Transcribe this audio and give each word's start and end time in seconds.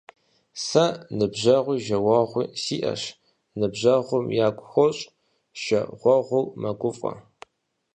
Сэ 0.65 0.85
ныбжьэгъуи 1.17 1.77
жагъуэгъуи 1.85 2.45
сиӏэщ. 2.61 3.01
Ныбжьэгъум 3.59 4.25
ягу 4.45 4.65
хощӏ, 4.71 5.01
жагъуэгъур 5.61 6.47
мэгуфӏэ. 6.61 7.13